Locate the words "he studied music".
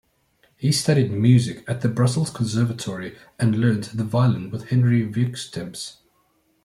0.57-1.63